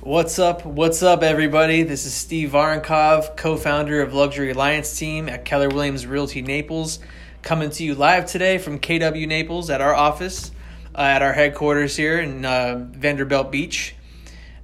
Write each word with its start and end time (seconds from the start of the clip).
What's 0.00 0.38
up? 0.38 0.64
What's 0.64 1.02
up, 1.02 1.24
everybody? 1.24 1.82
This 1.82 2.06
is 2.06 2.14
Steve 2.14 2.50
Varenkov, 2.50 3.36
co 3.36 3.56
founder 3.56 4.00
of 4.00 4.14
Luxury 4.14 4.52
Alliance 4.52 4.96
Team 4.96 5.28
at 5.28 5.44
Keller 5.44 5.68
Williams 5.68 6.06
Realty 6.06 6.40
Naples, 6.40 7.00
coming 7.42 7.68
to 7.70 7.82
you 7.82 7.96
live 7.96 8.24
today 8.26 8.58
from 8.58 8.78
KW 8.78 9.26
Naples 9.26 9.70
at 9.70 9.80
our 9.80 9.92
office, 9.92 10.52
uh, 10.94 11.00
at 11.00 11.20
our 11.20 11.32
headquarters 11.32 11.96
here 11.96 12.20
in 12.20 12.44
uh, 12.44 12.86
Vanderbilt 12.92 13.50
Beach. 13.50 13.96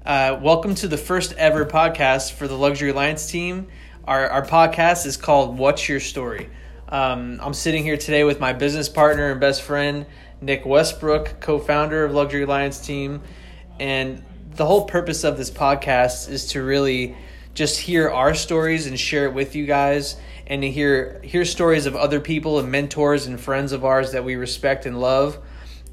Uh, 0.07 0.39
welcome 0.41 0.77
to 0.77 0.87
the 0.87 0.97
first 0.97 1.33
ever 1.33 1.67
podcast 1.67 2.31
for 2.35 2.47
the 2.47 2.57
Luxury 2.57 2.91
Alliance 2.91 3.29
Team. 3.29 3.67
Our, 4.05 4.29
our 4.29 4.47
podcast 4.47 5.05
is 5.05 5.17
called 5.17 5.59
What's 5.59 5.89
Your 5.89 5.99
Story? 5.99 6.49
Um, 6.89 7.41
I'm 7.43 7.55
sitting 7.55 7.83
here 7.83 7.97
today 7.97 8.23
with 8.23 8.39
my 8.39 8.53
business 8.53 8.89
partner 8.89 9.33
and 9.33 9.41
best 9.41 9.63
friend, 9.63 10.07
Nick 10.41 10.65
Westbrook, 10.65 11.41
co 11.41 11.59
founder 11.59 12.05
of 12.05 12.15
Luxury 12.15 12.43
Alliance 12.43 12.79
Team. 12.79 13.21
And 13.81 14.25
the 14.53 14.67
whole 14.67 14.85
purpose 14.85 15.25
of 15.25 15.37
this 15.37 15.51
podcast 15.51 16.29
is 16.29 16.47
to 16.49 16.63
really 16.63 17.17
just 17.55 17.79
hear 17.79 18.09
our 18.11 18.35
stories 18.35 18.87
and 18.87 18.99
share 18.99 19.27
it 19.27 19.35
with 19.35 19.55
you 19.55 19.67
guys 19.67 20.17
and 20.47 20.63
to 20.63 20.71
hear 20.71 21.21
hear 21.23 21.45
stories 21.45 21.87
of 21.87 21.97
other 21.97 22.21
people 22.21 22.59
and 22.59 22.71
mentors 22.71 23.27
and 23.27 23.41
friends 23.41 23.73
of 23.73 23.85
ours 23.85 24.13
that 24.13 24.25
we 24.25 24.35
respect 24.37 24.87
and 24.87 25.01
love. 25.01 25.39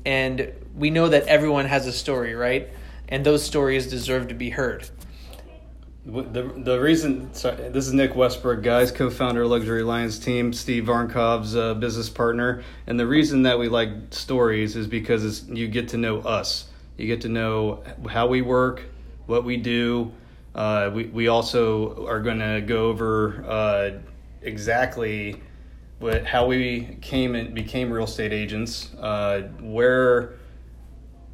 And 0.05 0.51
we 0.75 0.89
know 0.89 1.09
that 1.09 1.27
everyone 1.27 1.65
has 1.65 1.87
a 1.87 1.93
story 1.93 2.35
right? 2.35 2.69
And 3.07 3.25
those 3.25 3.43
stories 3.43 3.87
deserve 3.87 4.29
to 4.29 4.33
be 4.33 4.49
heard. 4.49 4.89
The 6.03 6.51
the 6.57 6.79
reason 6.79 7.31
sorry, 7.33 7.69
this 7.69 7.85
is 7.85 7.93
Nick 7.93 8.15
Westbrook, 8.15 8.63
guys, 8.63 8.91
co-founder 8.91 9.43
of 9.43 9.51
Luxury 9.51 9.81
Alliance 9.81 10.17
Team, 10.17 10.51
Steve 10.51 10.85
Varnkov's 10.85 11.55
uh, 11.55 11.75
business 11.75 12.09
partner, 12.09 12.63
and 12.87 12.99
the 12.99 13.05
reason 13.05 13.43
that 13.43 13.59
we 13.59 13.69
like 13.69 13.91
stories 14.09 14.75
is 14.75 14.87
because 14.87 15.47
you 15.47 15.67
get 15.67 15.89
to 15.89 15.97
know 15.97 16.19
us. 16.21 16.70
You 17.01 17.07
get 17.07 17.21
to 17.21 17.29
know 17.29 17.83
how 18.07 18.27
we 18.27 18.41
work, 18.41 18.83
what 19.25 19.43
we 19.43 19.57
do. 19.57 20.11
Uh, 20.53 20.91
we, 20.93 21.05
we 21.05 21.27
also 21.29 22.05
are 22.05 22.19
going 22.19 22.39
to 22.39 22.61
go 22.61 22.89
over 22.89 23.43
uh, 23.47 23.99
exactly 24.41 25.41
what 25.99 26.25
how 26.25 26.45
we 26.47 26.97
came 27.01 27.35
and 27.35 27.53
became 27.53 27.91
real 27.91 28.05
estate 28.05 28.33
agents, 28.33 28.93
uh, 28.95 29.41
where 29.61 30.33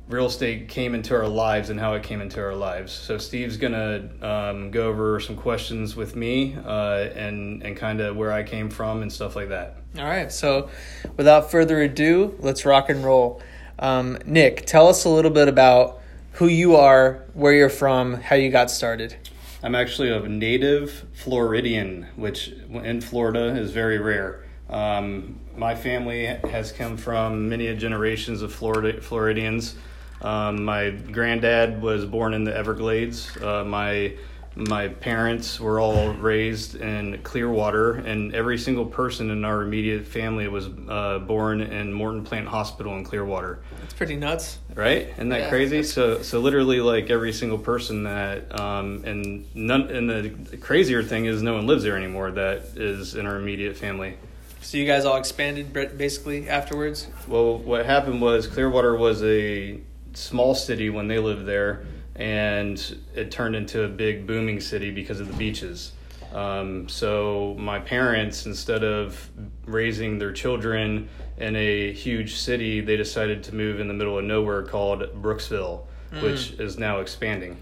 real 0.10 0.28
estate 0.28 0.70
came 0.70 0.96
into 0.96 1.14
our 1.16 1.28
lives 1.28 1.70
and 1.70 1.80
how 1.80 1.94
it 1.94 2.04
came 2.04 2.22
into 2.22 2.42
our 2.42 2.56
lives. 2.56 2.92
So 2.92 3.18
Steve's 3.18 3.58
gonna 3.58 4.10
um, 4.22 4.72
go 4.72 4.88
over 4.88 5.20
some 5.20 5.36
questions 5.36 5.96
with 5.96 6.16
me 6.16 6.56
uh, 6.66 7.10
and 7.16 7.64
and 7.64 7.76
kind 7.76 8.00
of 8.02 8.16
where 8.16 8.32
I 8.32 8.44
came 8.44 8.70
from 8.70 9.02
and 9.02 9.12
stuff 9.12 9.36
like 9.36 9.50
that. 9.50 9.78
all 9.98 10.06
right 10.06 10.32
so 10.32 10.70
without 11.16 11.50
further 11.50 11.82
ado 11.82 12.36
let's 12.40 12.66
rock 12.66 12.90
and 12.90 13.04
roll 13.04 13.42
um, 13.80 14.18
nick 14.26 14.66
tell 14.66 14.88
us 14.88 15.06
a 15.06 15.10
little 15.10 15.32
bit 15.32 15.48
about 15.48 16.00
who 16.34 16.48
you 16.48 16.76
are 16.76 17.24
where 17.34 17.54
you're 17.54 17.70
from 17.70 18.16
how 18.16 18.36
you 18.36 18.50
got 18.50 18.70
started 18.70 19.16
I'm 19.64 19.74
actually 19.74 20.12
a 20.12 20.20
native 20.20 21.06
Floridian, 21.14 22.08
which 22.16 22.50
in 22.72 23.02
Florida 23.02 23.56
is 23.58 23.72
very 23.72 23.98
rare. 23.98 24.46
Um, 24.70 25.40
my 25.56 25.74
family 25.74 26.26
has 26.26 26.72
come 26.72 26.96
from 26.96 27.50
many 27.50 27.76
generations 27.76 28.44
of 28.44 28.54
Florida 28.54 29.02
Floridians. 29.02 29.76
Um, 30.22 30.64
my 30.64 30.92
granddad 30.92 31.82
was 31.82 32.06
born 32.06 32.34
in 32.34 32.44
the 32.44 32.56
Everglades. 32.56 33.36
Uh, 33.38 33.64
my 33.64 34.14
my 34.58 34.88
parents 34.88 35.60
were 35.60 35.80
all 35.80 36.14
raised 36.14 36.76
in 36.76 37.20
Clearwater, 37.24 37.94
and 37.94 38.34
every 38.34 38.58
single 38.58 38.86
person 38.86 39.30
in 39.30 39.46
our 39.46 39.62
immediate 39.62 40.08
family 40.08 40.48
was 40.48 40.68
uh, 40.90 41.20
born 41.20 41.62
in 41.62 41.94
Morton 41.94 42.24
Plant 42.24 42.48
Hospital 42.48 42.96
in 42.98 43.04
Clearwater. 43.04 43.60
it's 43.84 43.94
pretty 43.94 44.16
nuts 44.16 44.58
Right? 44.74 45.10
Isn't 45.14 45.30
that 45.30 45.42
Yeah. 45.42 45.50
crazy? 45.50 45.82
So, 45.84 46.22
so 46.22 46.40
literally, 46.40 46.82
like 46.82 47.10
every 47.10 47.34
single 47.34 47.58
person 47.58 48.04
that, 48.04 48.60
um, 48.60 49.04
and 49.06 49.46
none, 49.56 49.90
and 49.90 50.10
the 50.10 50.58
crazier 50.58 51.02
thing 51.04 51.26
is, 51.26 51.42
no 51.42 51.54
one 51.56 51.66
lives 51.68 51.84
there 51.84 51.98
anymore. 51.98 52.32
That 52.32 52.64
is 52.76 53.16
in 53.16 53.26
our 53.26 53.38
immediate 53.38 53.76
family. 53.78 54.18
so 54.62 54.78
you 54.78 54.86
guys 54.86 55.06
all 55.06 55.18
expanded 55.18 55.72
basically 55.98 56.50
afterwards 56.50 57.08
Well, 57.28 57.58
what 57.60 57.86
happened 57.86 58.22
was 58.22 58.48
Clearwater 58.48 58.96
was 58.98 59.24
a 59.24 59.80
small 60.14 60.54
city 60.56 60.90
when 60.90 61.08
they 61.08 61.20
lived 61.20 61.46
there, 61.46 61.86
and 62.18 62.98
it 63.16 63.32
turned 63.32 63.56
into 63.56 63.84
a 63.84 63.88
big 63.88 64.26
booming 64.26 64.60
city 64.60 64.92
because 64.92 65.20
of 65.20 65.28
the 65.28 65.34
beaches. 65.34 65.92
Um, 66.34 66.90
so 66.90 67.56
my 67.58 67.80
parents, 67.80 68.46
instead 68.46 68.84
of 68.84 69.30
raising 69.66 70.20
their 70.20 70.34
children 70.34 71.10
in 71.38 71.56
a 71.56 71.94
huge 71.94 72.36
city, 72.36 72.82
they 72.82 72.98
decided 72.98 73.44
to 73.44 73.56
move 73.56 73.80
in 73.80 73.88
the 73.88 73.94
middle 73.94 74.18
of 74.18 74.26
nowhere 74.26 74.64
called 74.64 75.02
Brooksville, 75.22 75.84
which 76.22 76.52
is 76.60 76.78
now 76.78 77.00
expanding. 77.00 77.58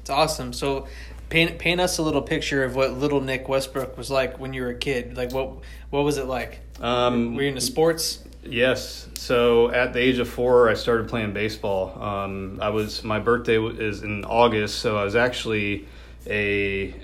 It's 0.00 0.10
awesome. 0.10 0.52
So, 0.52 0.86
paint 1.30 1.58
paint 1.58 1.80
us 1.80 1.98
a 1.98 2.02
little 2.02 2.22
picture 2.22 2.62
of 2.62 2.76
what 2.76 2.92
little 2.92 3.20
Nick 3.20 3.48
Westbrook 3.48 3.96
was 3.96 4.10
like 4.10 4.38
when 4.38 4.52
you 4.52 4.62
were 4.62 4.70
a 4.70 4.74
kid. 4.74 5.16
Like, 5.16 5.32
what 5.32 5.58
what 5.90 6.04
was 6.04 6.18
it 6.18 6.26
like? 6.26 6.60
Um, 6.80 7.34
Were 7.34 7.42
you 7.42 7.48
into 7.48 7.60
sports? 7.60 8.22
Yes. 8.46 9.08
So 9.14 9.70
at 9.70 9.92
the 9.92 10.00
age 10.00 10.18
of 10.18 10.28
four, 10.28 10.68
I 10.68 10.74
started 10.74 11.08
playing 11.08 11.32
baseball. 11.32 12.00
Um, 12.02 12.58
I 12.60 12.68
was 12.68 13.02
my 13.02 13.18
birthday 13.18 13.58
is 13.58 14.02
in 14.02 14.24
August, 14.24 14.80
so 14.80 14.96
I 14.96 15.04
was 15.04 15.16
actually 15.16 15.88
a 16.26 16.94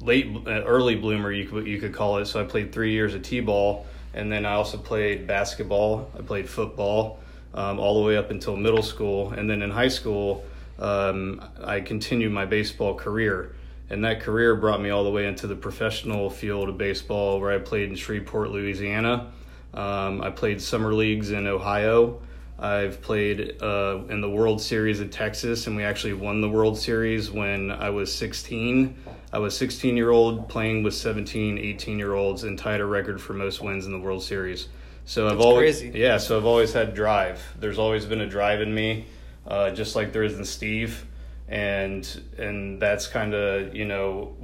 late, 0.00 0.26
uh, 0.46 0.50
early 0.64 0.96
bloomer. 0.96 1.30
You 1.30 1.48
could 1.48 1.66
you 1.66 1.78
could 1.78 1.94
call 1.94 2.18
it. 2.18 2.26
So 2.26 2.40
I 2.40 2.44
played 2.44 2.72
three 2.72 2.92
years 2.92 3.14
of 3.14 3.22
t-ball, 3.22 3.86
and 4.14 4.32
then 4.32 4.44
I 4.44 4.54
also 4.54 4.78
played 4.78 5.26
basketball. 5.26 6.10
I 6.18 6.22
played 6.22 6.48
football 6.48 7.20
um, 7.54 7.78
all 7.78 8.00
the 8.00 8.06
way 8.06 8.16
up 8.16 8.30
until 8.30 8.56
middle 8.56 8.82
school, 8.82 9.30
and 9.30 9.48
then 9.48 9.62
in 9.62 9.70
high 9.70 9.88
school, 9.88 10.44
um, 10.78 11.44
I 11.62 11.80
continued 11.80 12.32
my 12.32 12.46
baseball 12.46 12.94
career. 12.94 13.54
And 13.90 14.04
that 14.04 14.20
career 14.20 14.54
brought 14.54 14.80
me 14.80 14.90
all 14.90 15.02
the 15.02 15.10
way 15.10 15.26
into 15.26 15.48
the 15.48 15.56
professional 15.56 16.30
field 16.30 16.68
of 16.68 16.78
baseball, 16.78 17.40
where 17.40 17.52
I 17.52 17.58
played 17.58 17.90
in 17.90 17.96
Shreveport, 17.96 18.50
Louisiana. 18.50 19.32
Um, 19.74 20.20
I 20.20 20.30
played 20.30 20.60
summer 20.60 20.92
leagues 20.92 21.30
in 21.30 21.46
Ohio. 21.46 22.20
I've 22.58 23.00
played 23.00 23.62
uh, 23.62 24.00
in 24.10 24.20
the 24.20 24.28
World 24.28 24.60
Series 24.60 25.00
in 25.00 25.08
Texas, 25.08 25.66
and 25.66 25.76
we 25.76 25.82
actually 25.82 26.12
won 26.12 26.42
the 26.42 26.48
World 26.48 26.78
Series 26.78 27.30
when 27.30 27.70
I 27.70 27.88
was 27.88 28.14
16. 28.14 28.96
I 29.32 29.38
was 29.38 29.56
16 29.56 29.96
year 29.96 30.10
old 30.10 30.48
playing 30.48 30.82
with 30.82 30.94
17, 30.94 31.56
18 31.56 31.98
year 31.98 32.14
olds, 32.14 32.44
and 32.44 32.58
tied 32.58 32.80
a 32.80 32.86
record 32.86 33.20
for 33.20 33.32
most 33.32 33.62
wins 33.62 33.86
in 33.86 33.92
the 33.92 33.98
World 33.98 34.22
Series. 34.22 34.68
So 35.06 35.28
I've 35.28 35.40
always, 35.40 35.80
crazy. 35.80 35.98
yeah. 35.98 36.18
So 36.18 36.36
I've 36.36 36.44
always 36.44 36.72
had 36.72 36.94
drive. 36.94 37.42
There's 37.58 37.78
always 37.78 38.04
been 38.04 38.20
a 38.20 38.28
drive 38.28 38.60
in 38.60 38.74
me, 38.74 39.06
uh, 39.46 39.70
just 39.70 39.96
like 39.96 40.12
there 40.12 40.22
is 40.22 40.38
in 40.38 40.44
Steve, 40.44 41.06
and 41.48 42.06
and 42.38 42.80
that's 42.80 43.06
kind 43.06 43.34
of 43.34 43.74
you 43.74 43.86
know 43.86 44.36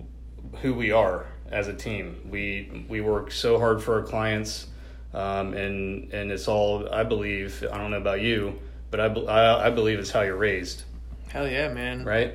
who 0.62 0.72
we 0.72 0.90
are 0.90 1.26
as 1.50 1.68
a 1.68 1.74
team. 1.74 2.28
We 2.30 2.86
we 2.88 3.00
work 3.00 3.30
so 3.30 3.58
hard 3.58 3.82
for 3.82 4.00
our 4.00 4.02
clients, 4.02 4.68
um, 5.14 5.54
and 5.54 6.12
and 6.12 6.30
it's 6.30 6.48
all 6.48 6.88
I 6.92 7.04
believe. 7.04 7.64
I 7.70 7.78
don't 7.78 7.90
know 7.90 7.98
about 7.98 8.20
you, 8.20 8.58
but 8.90 9.00
I, 9.00 9.06
I 9.06 9.66
I 9.66 9.70
believe 9.70 9.98
it's 9.98 10.10
how 10.10 10.22
you're 10.22 10.36
raised, 10.36 10.84
Hell 11.28 11.48
yeah, 11.48 11.72
man! 11.72 12.04
right? 12.04 12.34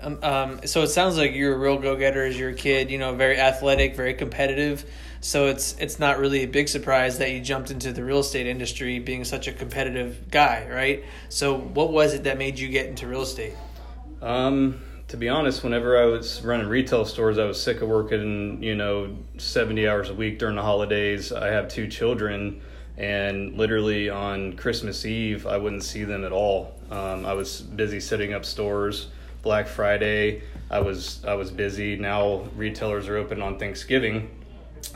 Um, 0.00 0.18
um, 0.22 0.60
so 0.66 0.82
it 0.82 0.88
sounds 0.88 1.16
like 1.16 1.32
you're 1.32 1.54
a 1.54 1.58
real 1.58 1.78
go 1.78 1.94
getter 1.94 2.26
as 2.26 2.36
you're 2.36 2.50
a 2.50 2.54
kid. 2.54 2.90
You 2.90 2.98
know, 2.98 3.14
very 3.14 3.38
athletic, 3.38 3.94
very 3.94 4.14
competitive. 4.14 4.84
So 5.20 5.46
it's 5.46 5.76
it's 5.78 6.00
not 6.00 6.18
really 6.18 6.42
a 6.42 6.48
big 6.48 6.68
surprise 6.68 7.18
that 7.18 7.30
you 7.30 7.40
jumped 7.40 7.70
into 7.70 7.92
the 7.92 8.02
real 8.02 8.18
estate 8.18 8.48
industry, 8.48 8.98
being 8.98 9.24
such 9.24 9.46
a 9.46 9.52
competitive 9.52 10.28
guy, 10.30 10.66
right? 10.68 11.04
So 11.28 11.56
what 11.56 11.92
was 11.92 12.14
it 12.14 12.24
that 12.24 12.36
made 12.38 12.58
you 12.58 12.68
get 12.68 12.86
into 12.86 13.06
real 13.06 13.22
estate? 13.22 13.54
Um, 14.20 14.80
to 15.12 15.18
be 15.18 15.28
honest, 15.28 15.62
whenever 15.62 16.02
I 16.02 16.06
was 16.06 16.40
running 16.40 16.66
retail 16.66 17.04
stores, 17.04 17.36
I 17.36 17.44
was 17.44 17.62
sick 17.62 17.82
of 17.82 17.88
working, 17.90 18.62
you 18.62 18.74
know, 18.74 19.14
70 19.36 19.86
hours 19.86 20.08
a 20.08 20.14
week 20.14 20.38
during 20.38 20.56
the 20.56 20.62
holidays. 20.62 21.32
I 21.32 21.48
have 21.48 21.68
two 21.68 21.86
children, 21.86 22.62
and 22.96 23.54
literally 23.58 24.08
on 24.08 24.54
Christmas 24.54 25.04
Eve, 25.04 25.46
I 25.46 25.58
wouldn't 25.58 25.84
see 25.84 26.04
them 26.04 26.24
at 26.24 26.32
all. 26.32 26.72
Um, 26.90 27.26
I 27.26 27.34
was 27.34 27.60
busy 27.60 28.00
setting 28.00 28.32
up 28.32 28.46
stores. 28.46 29.08
Black 29.42 29.68
Friday, 29.68 30.44
I 30.70 30.80
was 30.80 31.22
I 31.26 31.34
was 31.34 31.50
busy. 31.50 31.94
Now 31.96 32.48
retailers 32.56 33.06
are 33.06 33.18
open 33.18 33.42
on 33.42 33.58
Thanksgiving, 33.58 34.30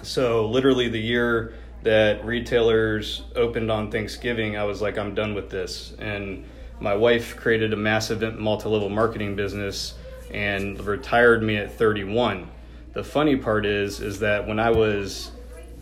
so 0.03 0.47
literally 0.47 0.89
the 0.89 0.99
year 0.99 1.53
that 1.83 2.25
retailers 2.25 3.21
opened 3.35 3.71
on 3.71 3.91
Thanksgiving, 3.91 4.57
I 4.57 4.65
was 4.65 4.81
like, 4.81 4.97
I'm 4.97 5.15
done 5.15 5.35
with 5.35 5.51
this. 5.51 5.93
And 5.99 6.47
my 6.81 6.95
wife 6.95 7.37
created 7.37 7.75
a 7.75 7.77
massive 7.77 8.39
multi-level 8.39 8.89
marketing 8.89 9.37
business 9.37 9.93
and 10.31 10.81
retired 10.85 11.43
me 11.43 11.57
at 11.57 11.73
31. 11.73 12.49
The 12.93 13.05
funny 13.05 13.37
part 13.37 13.67
is, 13.67 14.01
is 14.01 14.21
that 14.21 14.47
when 14.47 14.59
I 14.59 14.71
was, 14.71 15.31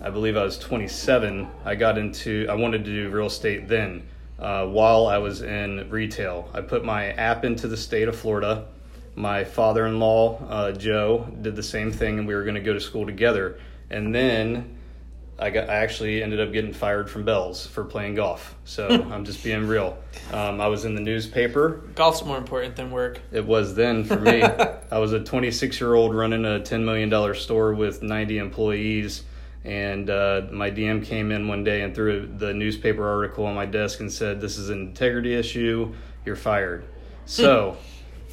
I 0.00 0.10
believe 0.10 0.36
I 0.36 0.42
was 0.42 0.58
27, 0.58 1.48
I 1.64 1.74
got 1.74 1.98
into, 1.98 2.46
I 2.48 2.54
wanted 2.54 2.84
to 2.84 2.90
do 2.90 3.08
real 3.10 3.26
estate 3.26 3.68
then. 3.68 4.06
Uh, 4.38 4.66
while 4.66 5.06
I 5.06 5.18
was 5.18 5.42
in 5.42 5.88
retail, 5.90 6.50
I 6.52 6.60
put 6.60 6.84
my 6.84 7.10
app 7.12 7.44
into 7.44 7.68
the 7.68 7.76
state 7.76 8.08
of 8.08 8.16
Florida. 8.16 8.66
My 9.14 9.44
father-in-law, 9.44 10.48
uh, 10.48 10.72
Joe, 10.72 11.28
did 11.40 11.54
the 11.54 11.62
same 11.62 11.92
thing, 11.92 12.18
and 12.18 12.26
we 12.26 12.34
were 12.34 12.42
going 12.42 12.56
to 12.56 12.60
go 12.60 12.72
to 12.72 12.80
school 12.80 13.06
together. 13.06 13.60
And 13.90 14.12
then 14.12 14.76
I 15.38 15.50
got 15.50 15.68
I 15.68 15.76
actually 15.76 16.22
ended 16.22 16.40
up 16.40 16.52
getting 16.52 16.72
fired 16.72 17.10
from 17.10 17.24
Bell's 17.24 17.66
for 17.66 17.84
playing 17.84 18.14
golf. 18.14 18.54
So 18.64 18.88
I'm 19.10 19.24
just 19.24 19.42
being 19.42 19.66
real. 19.66 19.98
Um, 20.32 20.60
I 20.60 20.68
was 20.68 20.84
in 20.84 20.94
the 20.94 21.00
newspaper. 21.00 21.82
Golf's 21.94 22.24
more 22.24 22.38
important 22.38 22.76
than 22.76 22.90
work. 22.90 23.20
It 23.32 23.44
was 23.44 23.74
then 23.74 24.04
for 24.04 24.18
me. 24.18 24.42
I 24.90 24.98
was 24.98 25.12
a 25.12 25.20
26 25.20 25.80
year 25.80 25.94
old 25.94 26.14
running 26.14 26.44
a 26.44 26.60
10 26.60 26.84
million 26.84 27.08
dollar 27.08 27.34
store 27.34 27.74
with 27.74 28.02
90 28.02 28.38
employees, 28.38 29.24
and 29.64 30.08
uh, 30.08 30.42
my 30.52 30.70
DM 30.70 31.04
came 31.04 31.32
in 31.32 31.48
one 31.48 31.64
day 31.64 31.82
and 31.82 31.94
threw 31.94 32.26
the 32.26 32.54
newspaper 32.54 33.06
article 33.06 33.46
on 33.46 33.54
my 33.56 33.66
desk 33.66 34.00
and 34.00 34.12
said, 34.12 34.40
"This 34.40 34.56
is 34.56 34.70
an 34.70 34.80
integrity 34.80 35.34
issue. 35.34 35.94
You're 36.24 36.36
fired." 36.36 36.84
So. 37.26 37.76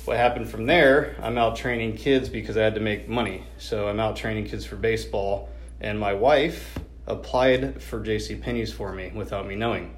what 0.06 0.18
happened 0.18 0.50
from 0.50 0.65
there, 0.65 1.15
I'm 1.21 1.38
out 1.38 1.56
training 1.56 1.95
kids 1.95 2.27
because 2.27 2.57
I 2.57 2.63
had 2.63 2.74
to 2.74 2.81
make 2.81 3.07
money. 3.07 3.44
So 3.59 3.88
I'm 3.88 4.00
out 4.00 4.15
training 4.15 4.47
kids 4.47 4.65
for 4.65 4.75
baseball. 4.75 5.47
And 5.80 6.00
my 6.00 6.13
wife 6.13 6.75
applied 7.07 7.81
for 7.81 8.00
J.C. 8.00 8.36
Penney's 8.36 8.71
for 8.71 8.94
me 8.94 9.12
without 9.13 9.48
me 9.48 9.56
knowing. 9.56 9.95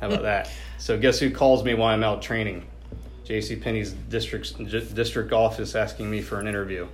How 0.00 0.08
about 0.08 0.22
that? 0.22 0.50
So 0.78 0.98
guess 0.98 1.18
who 1.18 1.30
calls 1.30 1.64
me 1.64 1.74
while 1.74 1.92
I'm 1.92 2.04
out 2.04 2.22
training? 2.22 2.66
J.C. 3.24 3.56
Penney's 3.56 3.92
district 3.92 4.56
district 4.94 5.32
office 5.32 5.74
asking 5.74 6.10
me 6.10 6.22
for 6.22 6.40
an 6.40 6.46
interview. 6.46 6.88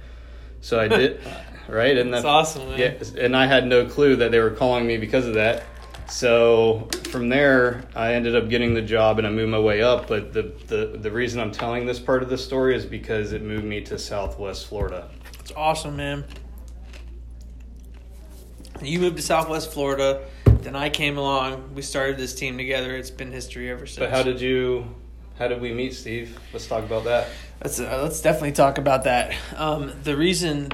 So 0.61 0.81
I 0.81 0.89
did, 0.89 1.21
right? 1.69 1.97
And 1.97 2.13
that's 2.13 2.25
awesome. 2.25 2.71
Man. 2.71 2.79
Yeah, 2.79 2.95
and 3.19 3.37
I 3.37 3.47
had 3.47 3.67
no 3.67 3.87
clue 3.87 4.17
that 4.17 4.31
they 4.31 4.41
were 4.41 4.51
calling 4.51 4.87
me 4.87 4.97
because 4.97 5.27
of 5.27 5.35
that. 5.35 5.65
So 6.09 6.89
from 7.11 7.29
there, 7.29 7.85
I 7.95 8.15
ended 8.15 8.35
up 8.35 8.49
getting 8.49 8.75
the 8.75 8.83
job 8.83 9.19
and 9.19 9.27
I 9.27 9.31
moved 9.31 9.51
my 9.51 9.59
way 9.59 9.83
up. 9.83 10.09
But 10.09 10.33
the, 10.33 10.53
the, 10.67 10.99
the 10.99 11.11
reason 11.11 11.41
I'm 11.41 11.53
telling 11.53 11.87
this 11.87 11.99
part 11.99 12.23
of 12.23 12.29
the 12.29 12.39
story 12.39 12.75
is 12.77 12.85
because 12.85 13.33
it 13.33 13.43
moved 13.43 13.65
me 13.65 13.81
to 13.83 13.99
Southwest 13.99 14.67
Florida. 14.67 15.11
It's 15.41 15.53
awesome, 15.57 15.97
man. 15.97 16.25
You 18.83 18.99
moved 18.99 19.17
to 19.17 19.23
Southwest 19.23 19.73
Florida. 19.73 20.27
Then 20.45 20.77
I 20.77 20.89
came 20.89 21.19
along. 21.19 21.75
We 21.75 21.83
started 21.83 22.17
this 22.17 22.35
team 22.35 22.57
together. 22.57 22.97
It's 22.97 23.11
been 23.11 23.33
history 23.33 23.71
ever 23.71 23.87
since. 23.87 23.99
But 23.99 24.11
how 24.11 24.23
did 24.23 24.41
you? 24.41 24.95
How 25.39 25.49
did 25.49 25.61
we 25.61 25.73
meet, 25.73 25.95
Steve? 25.95 26.39
Let's 26.53 26.67
talk 26.67 26.85
about 26.85 27.05
that. 27.05 27.29
Let's 27.63 27.81
uh, 27.81 28.01
let's 28.03 28.21
definitely 28.21 28.53
talk 28.53 28.79
about 28.79 29.05
that. 29.05 29.35
Um, 29.57 29.93
the 30.03 30.17
reason, 30.17 30.71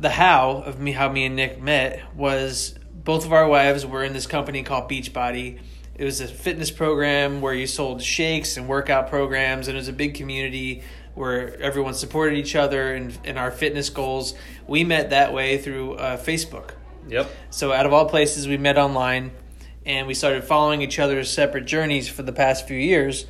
the 0.00 0.10
how 0.10 0.62
of 0.64 0.80
me 0.80 0.92
how 0.92 1.10
me 1.10 1.24
and 1.24 1.36
Nick 1.36 1.60
met 1.60 2.02
was 2.14 2.74
both 2.92 3.24
of 3.24 3.32
our 3.32 3.48
wives 3.48 3.86
were 3.86 4.04
in 4.04 4.12
this 4.12 4.26
company 4.26 4.62
called 4.62 4.90
Beachbody. 4.90 5.60
It 5.94 6.04
was 6.04 6.20
a 6.20 6.28
fitness 6.28 6.70
program 6.70 7.40
where 7.40 7.54
you 7.54 7.66
sold 7.66 8.02
shakes 8.02 8.56
and 8.56 8.68
workout 8.68 9.08
programs, 9.08 9.66
and 9.66 9.76
it 9.76 9.80
was 9.80 9.88
a 9.88 9.94
big 9.94 10.14
community 10.14 10.82
where 11.14 11.58
everyone 11.60 11.94
supported 11.94 12.36
each 12.36 12.54
other 12.54 12.94
and, 12.94 13.18
in 13.24 13.38
our 13.38 13.50
fitness 13.50 13.88
goals. 13.88 14.34
We 14.66 14.84
met 14.84 15.10
that 15.10 15.32
way 15.32 15.56
through 15.56 15.94
uh, 15.94 16.18
Facebook. 16.18 16.72
Yep. 17.08 17.30
So, 17.50 17.72
out 17.72 17.86
of 17.86 17.92
all 17.92 18.08
places, 18.08 18.48
we 18.48 18.56
met 18.56 18.78
online 18.78 19.32
and 19.84 20.06
we 20.06 20.14
started 20.14 20.44
following 20.44 20.82
each 20.82 20.98
other's 20.98 21.30
separate 21.30 21.66
journeys 21.66 22.08
for 22.08 22.22
the 22.22 22.32
past 22.32 22.66
few 22.66 22.78
years. 22.78 23.26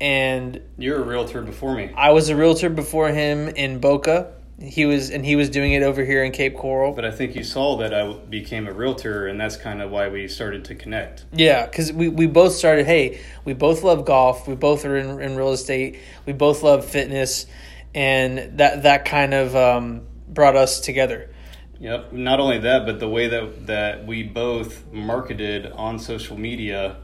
And 0.00 0.60
you're 0.76 1.00
a 1.00 1.04
realtor 1.04 1.40
before 1.40 1.74
me. 1.74 1.90
I 1.96 2.12
was 2.12 2.28
a 2.28 2.36
realtor 2.36 2.68
before 2.68 3.08
him 3.08 3.48
in 3.48 3.78
Boca 3.78 4.32
he 4.58 4.86
was 4.86 5.10
and 5.10 5.24
he 5.24 5.36
was 5.36 5.50
doing 5.50 5.72
it 5.72 5.82
over 5.82 6.04
here 6.04 6.24
in 6.24 6.32
Cape 6.32 6.56
Coral. 6.56 6.92
But 6.92 7.04
I 7.04 7.10
think 7.10 7.36
you 7.36 7.44
saw 7.44 7.76
that 7.78 7.92
I 7.92 8.12
became 8.14 8.66
a 8.66 8.72
realtor, 8.72 9.26
and 9.26 9.38
that's 9.38 9.56
kind 9.56 9.82
of 9.82 9.90
why 9.90 10.08
we 10.08 10.28
started 10.28 10.64
to 10.66 10.74
connect. 10.74 11.26
Yeah, 11.32 11.66
because 11.66 11.92
we, 11.92 12.08
we 12.08 12.26
both 12.26 12.54
started. 12.54 12.86
Hey, 12.86 13.20
we 13.44 13.52
both 13.52 13.82
love 13.82 14.04
golf. 14.06 14.48
We 14.48 14.54
both 14.54 14.84
are 14.84 14.96
in, 14.96 15.20
in 15.20 15.36
real 15.36 15.52
estate. 15.52 15.98
We 16.24 16.32
both 16.32 16.62
love 16.62 16.86
fitness, 16.86 17.46
and 17.94 18.58
that 18.58 18.84
that 18.84 19.04
kind 19.04 19.34
of 19.34 19.54
um, 19.54 20.06
brought 20.26 20.56
us 20.56 20.80
together. 20.80 21.30
Yep. 21.78 22.12
Not 22.12 22.40
only 22.40 22.58
that, 22.58 22.86
but 22.86 23.00
the 23.00 23.08
way 23.08 23.28
that 23.28 23.66
that 23.66 24.06
we 24.06 24.22
both 24.22 24.90
marketed 24.92 25.66
on 25.66 25.98
social 25.98 26.38
media 26.38 26.96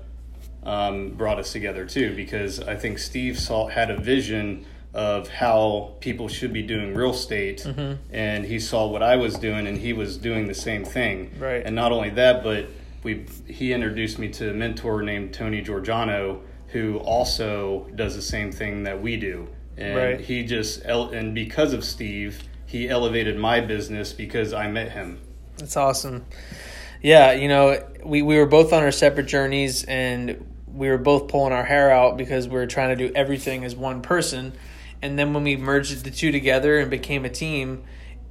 um, 0.63 1.11
brought 1.11 1.39
us 1.39 1.53
together 1.53 1.85
too. 1.85 2.15
Because 2.15 2.61
I 2.61 2.77
think 2.77 2.99
Steve 2.99 3.39
saw 3.39 3.69
had 3.69 3.91
a 3.91 3.97
vision 3.97 4.67
of 4.95 5.29
how 5.29 5.95
people 6.01 6.29
should 6.29 6.53
be 6.53 6.63
doing 6.63 6.95
real 6.95 7.13
estate 7.13 7.63
mm-hmm. 7.63 7.95
and 8.15 8.45
he 8.45 8.61
saw 8.61 8.87
what 8.87 9.03
I 9.03 9.17
was 9.17 9.37
doing 9.37 9.67
and 9.67 9.79
he 9.79 9.95
was 9.95 10.19
doing 10.19 10.49
the 10.49 10.55
same 10.55 10.85
thing. 10.85 11.33
Right. 11.39 11.63
And 11.65 11.75
not 11.75 11.93
only 11.93 12.11
that, 12.11 12.43
but 12.43 12.67
we 13.03 13.27
he 13.47 13.73
introduced 13.73 14.19
me 14.19 14.29
to 14.33 14.51
a 14.51 14.55
mentor 14.55 15.03
named 15.03 15.33
Tony 15.33 15.63
Giorgiano 15.63 16.43
who 16.69 16.99
also 16.99 17.89
does 17.95 18.17
the 18.17 18.23
same 18.23 18.53
thing 18.53 18.85
that 18.85 19.01
we 19.01 19.17
do. 19.17 19.49
And 19.77 19.97
right. 19.97 20.21
he 20.21 20.45
just 20.45 20.83
and 20.83 21.35
because 21.35 21.73
of 21.73 21.85
Steve, 21.85 22.43
he 22.73 22.89
elevated 22.89 23.39
my 23.39 23.61
business 23.61 24.13
because 24.13 24.53
I 24.53 24.67
met 24.67 24.91
him. 24.91 25.21
That's 25.59 25.77
awesome. 25.77 26.25
Yeah, 27.01 27.33
you 27.33 27.49
know, 27.49 27.85
we, 28.05 28.23
we 28.23 28.37
were 28.37 28.47
both 28.47 28.73
on 28.73 28.83
our 28.83 28.93
separate 28.93 29.27
journeys 29.27 29.85
and 29.85 30.47
we 30.67 30.89
were 30.89 30.99
both 30.99 31.29
pulling 31.29 31.53
our 31.53 31.65
hair 31.65 31.91
out 31.91 32.17
because 32.17 32.49
we 32.49 32.55
were 32.55 32.67
trying 32.67 32.97
to 32.97 33.09
do 33.09 33.15
everything 33.15 33.65
as 33.65 33.77
one 33.77 34.03
person 34.03 34.53
and 35.03 35.19
then 35.19 35.35
when 35.35 35.43
we 35.43 35.57
merged 35.57 36.05
the 36.05 36.11
two 36.11 36.31
together 36.31 36.79
and 36.79 36.89
became 36.89 37.25
a 37.25 37.29
team, 37.29 37.83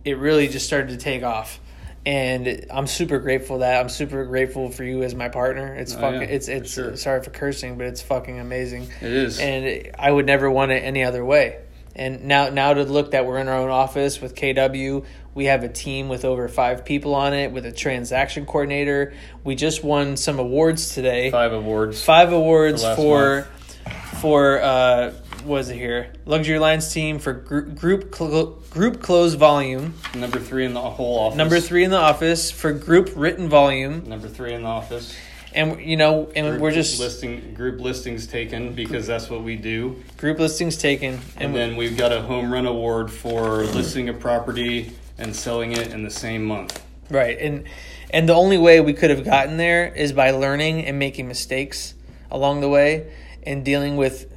it 0.05 0.17
really 0.17 0.47
just 0.47 0.65
started 0.65 0.89
to 0.89 0.97
take 0.97 1.21
off. 1.21 1.59
And 2.03 2.65
I'm 2.71 2.87
super 2.87 3.19
grateful 3.19 3.59
that 3.59 3.79
I'm 3.79 3.89
super 3.89 4.25
grateful 4.25 4.71
for 4.71 4.83
you 4.83 5.03
as 5.03 5.13
my 5.13 5.29
partner. 5.29 5.75
It's 5.75 5.93
oh, 5.93 5.99
fucking, 5.99 6.21
yeah, 6.21 6.27
it's 6.27 6.47
it's 6.47 6.73
sure. 6.73 6.95
sorry 6.95 7.21
for 7.21 7.29
cursing, 7.29 7.77
but 7.77 7.85
it's 7.85 8.01
fucking 8.01 8.39
amazing. 8.39 8.89
It 9.01 9.11
is, 9.11 9.39
and 9.39 9.91
I 9.99 10.09
would 10.09 10.25
never 10.25 10.49
want 10.49 10.71
it 10.71 10.79
any 10.79 11.03
other 11.03 11.23
way. 11.23 11.59
And 11.95 12.23
now, 12.25 12.49
now 12.49 12.73
to 12.73 12.83
look 12.83 13.11
that 13.11 13.25
we're 13.25 13.39
in 13.39 13.47
our 13.47 13.57
own 13.57 13.69
office 13.69 14.21
with 14.21 14.35
KW, 14.35 15.05
we 15.33 15.45
have 15.45 15.63
a 15.63 15.69
team 15.69 16.09
with 16.09 16.25
over 16.25 16.47
five 16.47 16.85
people 16.85 17.15
on 17.15 17.33
it, 17.33 17.51
with 17.51 17.65
a 17.65 17.71
transaction 17.71 18.45
coordinator. 18.45 19.13
We 19.43 19.55
just 19.55 19.83
won 19.83 20.17
some 20.17 20.39
awards 20.39 20.93
today. 20.93 21.31
Five 21.31 21.53
awards. 21.53 22.03
Five 22.03 22.31
awards 22.33 22.83
for 22.95 23.47
month. 23.85 24.21
for 24.21 24.61
uh, 24.61 25.13
was 25.45 25.69
it 25.69 25.75
here? 25.75 26.11
Luxury 26.25 26.57
Alliance 26.57 26.93
team 26.93 27.19
for 27.19 27.33
group 27.33 27.75
group, 27.75 28.13
cl- 28.13 28.57
group 28.69 29.01
close 29.01 29.33
volume. 29.33 29.95
Number 30.15 30.39
three 30.39 30.65
in 30.65 30.73
the 30.73 30.81
whole 30.81 31.19
office. 31.19 31.37
Number 31.37 31.59
three 31.59 31.83
in 31.83 31.91
the 31.91 31.97
office 31.97 32.51
for 32.51 32.71
group 32.73 33.11
written 33.15 33.49
volume. 33.49 34.07
Number 34.07 34.27
three 34.27 34.53
in 34.53 34.63
the 34.63 34.67
office. 34.67 35.15
And 35.53 35.81
you 35.81 35.97
know, 35.97 36.31
and 36.35 36.47
group 36.47 36.61
we're 36.61 36.71
just 36.71 36.99
listing 36.99 37.53
group 37.53 37.81
listings 37.81 38.25
taken 38.25 38.73
because 38.73 39.05
that's 39.05 39.29
what 39.29 39.43
we 39.43 39.57
do. 39.57 40.01
Group 40.17 40.39
listings 40.39 40.77
taken, 40.77 41.15
and, 41.35 41.47
and 41.47 41.55
then 41.55 41.75
we've 41.75 41.97
got 41.97 42.13
a 42.13 42.21
home 42.21 42.51
run 42.51 42.65
award 42.65 43.11
for 43.11 43.63
listing 43.63 44.07
a 44.07 44.13
property 44.13 44.91
and 45.17 45.35
selling 45.35 45.73
it 45.73 45.91
in 45.91 46.03
the 46.03 46.09
same 46.09 46.45
month. 46.45 46.81
Right, 47.09 47.37
and 47.37 47.65
and 48.11 48.29
the 48.29 48.33
only 48.33 48.57
way 48.57 48.79
we 48.79 48.93
could 48.93 49.09
have 49.09 49.25
gotten 49.25 49.57
there 49.57 49.93
is 49.93 50.13
by 50.13 50.31
learning 50.31 50.85
and 50.85 50.97
making 50.97 51.27
mistakes 51.27 51.95
along 52.29 52.61
the 52.61 52.69
way 52.69 53.11
and 53.43 53.65
dealing 53.65 53.97
with 53.97 54.31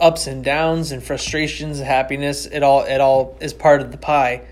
ups 0.00 0.26
and 0.26 0.44
downs 0.44 0.92
and 0.92 1.02
frustrations 1.02 1.78
and 1.78 1.86
happiness. 1.86 2.46
It 2.46 2.62
all 2.62 2.84
it 2.84 3.00
all 3.00 3.36
is 3.40 3.52
part 3.52 3.80
of 3.80 3.90
the 3.90 3.98
pie. 3.98 4.46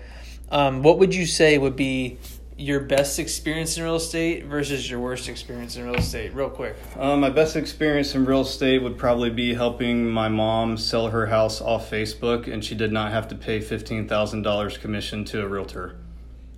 Um, 0.51 0.83
what 0.83 0.99
would 0.99 1.13
you 1.13 1.25
say 1.25 1.57
would 1.57 1.75
be 1.75 2.17
your 2.59 2.81
best 2.81 3.19
experience 3.19 3.77
in 3.77 3.83
real 3.83 3.95
estate 3.95 4.45
versus 4.45 4.89
your 4.89 4.99
worst 4.99 5.29
experience 5.29 5.75
in 5.75 5.85
real 5.85 5.95
estate, 5.95 6.33
real 6.33 6.49
quick? 6.49 6.75
Um, 6.97 7.21
my 7.21 7.29
best 7.29 7.55
experience 7.55 8.13
in 8.15 8.25
real 8.25 8.41
estate 8.41 8.83
would 8.83 8.97
probably 8.97 9.29
be 9.29 9.53
helping 9.53 10.09
my 10.09 10.29
mom 10.29 10.77
sell 10.77 11.09
her 11.09 11.27
house 11.27 11.61
off 11.61 11.89
Facebook, 11.89 12.51
and 12.51 12.63
she 12.63 12.75
did 12.75 12.91
not 12.91 13.11
have 13.11 13.27
to 13.29 13.35
pay 13.35 13.61
fifteen 13.61 14.07
thousand 14.07 14.43
dollars 14.43 14.77
commission 14.77 15.25
to 15.25 15.41
a 15.41 15.47
realtor. 15.47 15.95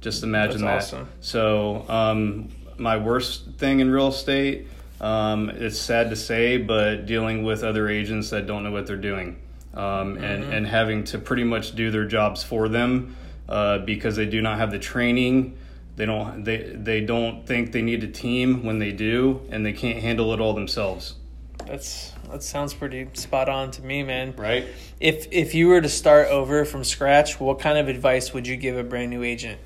Just 0.02 0.24
imagine 0.24 0.62
That's 0.62 0.92
that. 0.92 0.98
Awesome. 0.98 1.10
So, 1.20 1.86
um, 1.88 2.50
my 2.78 2.98
worst 2.98 3.52
thing 3.58 3.80
in 3.80 3.92
real 3.92 4.08
estate 4.08 4.68
um, 5.02 5.50
it's 5.50 5.80
sad 5.80 6.12
to 6.12 6.16
say, 6.16 6.58
but 6.58 7.08
dealing 7.08 7.44
with 7.44 7.64
other 7.64 7.90
agents 7.90 8.30
that 8.30 8.46
don't 8.46 8.64
know 8.64 8.72
what 8.72 8.86
they're 8.86 8.98
doing 8.98 9.42
um, 9.74 10.18
and, 10.18 10.44
mm-hmm. 10.44 10.54
and 10.54 10.68
having 10.68 11.04
to 11.06 11.18
pretty 11.18 11.44
much 11.44 11.76
do 11.76 11.90
their 11.90 12.06
jobs 12.06 12.44
for 12.44 12.70
them 12.70 13.18
uh, 13.50 13.80
because 13.80 14.16
they 14.16 14.28
do 14.28 14.42
not 14.42 14.60
have 14.60 14.70
the 14.70 14.78
training. 14.78 15.58
They 16.02 16.08
don't 16.08 16.44
they 16.44 16.64
they 16.64 17.02
don't 17.02 17.46
think 17.46 17.74
they 17.74 17.84
need 17.84 18.04
a 18.04 18.08
team 18.08 18.64
when 18.64 18.80
they 18.80 18.92
do, 18.92 19.46
and 19.52 19.64
they 19.64 19.72
can't 19.72 20.00
handle 20.00 20.34
it 20.34 20.40
all 20.40 20.56
themselves. 20.56 21.14
That's 21.68 22.14
that 22.32 22.42
sounds 22.42 22.74
pretty 22.74 23.08
spot 23.14 23.48
on 23.48 23.70
to 23.70 23.84
me, 23.84 24.02
man. 24.02 24.34
Right. 24.36 24.66
If 25.00 25.28
if 25.30 25.54
you 25.54 25.68
were 25.68 25.80
to 25.80 25.88
start 25.88 26.30
over 26.30 26.66
from 26.66 26.84
scratch, 26.84 27.40
what 27.40 27.60
kind 27.60 27.78
of 27.78 27.88
advice 27.88 28.34
would 28.34 28.48
you 28.48 28.58
give 28.58 28.78
a 28.78 28.84
brand 28.84 29.12
new 29.12 29.22
agent? 29.22 29.60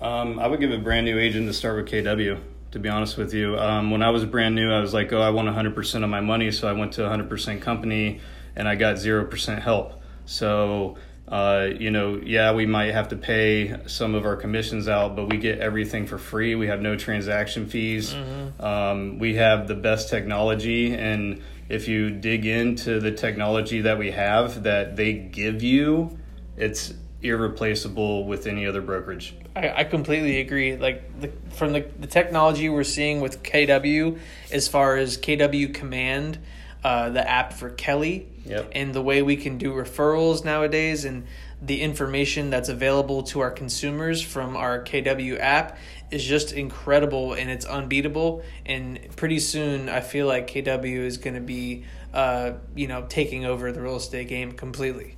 Um, 0.00 0.38
I 0.38 0.46
would 0.46 0.60
give 0.60 0.70
a 0.70 0.78
brand 0.78 1.06
new 1.06 1.18
agent 1.18 1.48
to 1.48 1.52
start 1.52 1.74
with 1.74 1.92
KW 1.92 2.38
to 2.70 2.78
be 2.78 2.88
honest 2.88 3.16
with 3.16 3.34
you. 3.34 3.58
Um, 3.58 3.90
when 3.90 4.02
I 4.04 4.10
was 4.10 4.24
brand 4.24 4.54
new, 4.54 4.70
I 4.70 4.80
was 4.80 4.94
like, 4.94 5.12
oh, 5.12 5.20
I 5.20 5.30
want 5.30 5.48
100% 5.48 6.04
of 6.04 6.08
my 6.08 6.20
money. 6.20 6.52
So 6.52 6.68
I 6.68 6.72
went 6.72 6.92
to 6.92 7.00
100% 7.02 7.60
company 7.60 8.20
and 8.54 8.68
I 8.68 8.76
got 8.76 8.94
0% 8.94 9.60
help. 9.60 10.02
So, 10.26 10.96
uh, 11.28 11.68
you 11.78 11.90
know, 11.90 12.20
yeah, 12.22 12.52
we 12.52 12.66
might 12.66 12.92
have 12.92 13.08
to 13.08 13.16
pay 13.16 13.76
some 13.86 14.14
of 14.14 14.26
our 14.26 14.36
commissions 14.36 14.88
out, 14.88 15.16
but 15.16 15.30
we 15.30 15.38
get 15.38 15.58
everything 15.58 16.06
for 16.06 16.18
free. 16.18 16.54
We 16.54 16.66
have 16.66 16.82
no 16.82 16.96
transaction 16.96 17.66
fees. 17.66 18.12
Mm-hmm. 18.12 18.62
Um, 18.62 19.18
we 19.18 19.36
have 19.36 19.66
the 19.66 19.74
best 19.74 20.10
technology. 20.10 20.94
And 20.94 21.42
if 21.68 21.88
you 21.88 22.10
dig 22.10 22.44
into 22.44 23.00
the 23.00 23.10
technology 23.10 23.80
that 23.82 23.98
we 23.98 24.10
have 24.10 24.64
that 24.64 24.96
they 24.96 25.14
give 25.14 25.62
you, 25.62 26.18
it's 26.58 26.92
irreplaceable 27.22 28.26
with 28.26 28.46
any 28.46 28.66
other 28.66 28.82
brokerage. 28.82 29.34
I, 29.56 29.70
I 29.70 29.84
completely 29.84 30.40
agree. 30.40 30.76
Like 30.76 31.20
the, 31.20 31.32
from 31.54 31.72
the, 31.72 31.86
the 31.98 32.06
technology 32.06 32.68
we're 32.68 32.84
seeing 32.84 33.22
with 33.22 33.42
KW, 33.42 34.18
as 34.52 34.68
far 34.68 34.96
as 34.96 35.16
KW 35.16 35.72
Command, 35.72 36.38
uh, 36.84 37.08
the 37.10 37.28
app 37.28 37.52
for 37.54 37.70
Kelle, 37.70 38.04
Yep. 38.46 38.72
and 38.72 38.92
the 38.94 39.00
way 39.00 39.22
we 39.22 39.36
can 39.36 39.56
do 39.56 39.72
referrals 39.72 40.44
nowadays, 40.44 41.06
and 41.06 41.24
the 41.62 41.80
information 41.80 42.50
that's 42.50 42.68
available 42.68 43.22
to 43.22 43.40
our 43.40 43.50
consumers 43.50 44.20
from 44.20 44.54
our 44.54 44.84
KW 44.84 45.38
app 45.40 45.78
is 46.10 46.22
just 46.22 46.52
incredible 46.52 47.32
and 47.32 47.48
it's 47.50 47.64
unbeatable. 47.64 48.42
And 48.66 49.00
pretty 49.16 49.40
soon, 49.40 49.88
I 49.88 50.00
feel 50.00 50.26
like 50.26 50.46
KW 50.50 51.04
is 51.06 51.16
going 51.16 51.34
to 51.36 51.40
be, 51.40 51.84
uh, 52.12 52.52
you 52.76 52.86
know, 52.86 53.06
taking 53.08 53.46
over 53.46 53.72
the 53.72 53.80
real 53.80 53.96
estate 53.96 54.28
game 54.28 54.52
completely. 54.52 55.16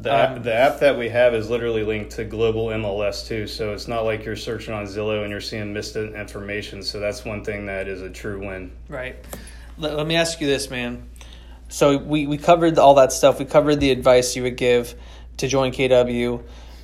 The, 0.00 0.14
Um, 0.14 0.36
app, 0.36 0.42
the 0.44 0.54
app 0.54 0.78
that 0.80 0.96
we 0.96 1.08
have 1.08 1.34
is 1.34 1.50
literally 1.50 1.82
linked 1.82 2.12
to 2.12 2.24
global 2.24 2.66
MLS 2.66 3.26
too, 3.26 3.48
so 3.48 3.72
it's 3.72 3.88
not 3.88 4.04
like 4.04 4.24
you're 4.24 4.36
searching 4.36 4.72
on 4.72 4.84
Zillow 4.84 5.22
and 5.22 5.32
you're 5.32 5.40
seeing 5.40 5.72
missed 5.72 5.96
information. 5.96 6.84
So 6.84 7.00
that's 7.00 7.24
one 7.24 7.42
thing 7.42 7.66
that 7.66 7.88
is 7.88 8.02
a 8.02 8.10
true 8.10 8.38
win. 8.46 8.70
Right. 8.88 9.16
Let, 9.78 9.96
let 9.96 10.06
me 10.06 10.16
ask 10.16 10.40
you 10.40 10.46
this, 10.46 10.70
man. 10.70 11.08
So 11.68 11.98
we, 11.98 12.26
we 12.26 12.38
covered 12.38 12.78
all 12.78 12.94
that 12.94 13.12
stuff. 13.12 13.38
We 13.38 13.44
covered 13.44 13.76
the 13.76 13.90
advice 13.90 14.34
you 14.36 14.42
would 14.42 14.56
give 14.56 14.94
to 15.38 15.48
join 15.48 15.72
KW. 15.72 16.42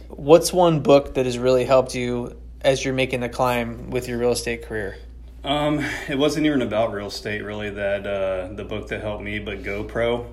What's 0.09 0.53
one 0.53 0.81
book 0.81 1.15
that 1.15 1.27
has 1.27 1.39
really 1.39 1.65
helped 1.65 1.95
you 1.95 2.39
as 2.61 2.85
you're 2.85 2.95
making 2.95 3.21
the 3.21 3.29
climb 3.29 3.91
with 3.91 4.09
your 4.09 4.19
real 4.19 4.33
estate 4.33 4.63
career? 4.63 4.97
Um, 5.43 5.85
it 6.09 6.19
wasn't 6.19 6.47
even 6.47 6.63
about 6.63 6.93
real 6.93 7.09
estate 7.09 7.43
really. 7.43 7.71
That 7.71 8.07
uh, 8.07 8.55
the 8.55 8.65
book 8.65 8.89
that 8.89 9.03
helped 9.03 9.23
me, 9.23 9.39
but 9.39 9.63
Go 9.63 9.85
Pro. 9.85 10.33